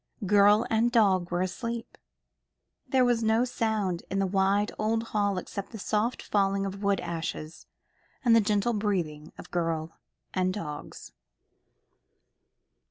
Girl 0.25 0.65
and 0.71 0.91
dog 0.91 1.29
were 1.29 1.43
asleep. 1.43 1.95
There 2.89 3.05
was 3.05 3.21
no 3.21 3.45
sound 3.45 4.01
in 4.09 4.17
the 4.17 4.25
wide 4.25 4.71
old 4.79 5.03
hall 5.03 5.37
except 5.37 5.71
the 5.71 5.77
soft 5.77 6.23
falling 6.23 6.65
of 6.65 6.81
wood 6.81 6.99
ashes, 7.01 7.67
the 8.25 8.41
gentle 8.41 8.73
breathing 8.73 9.31
of 9.37 9.51
girl 9.51 9.99
and 10.33 10.51
dogs. 10.51 11.11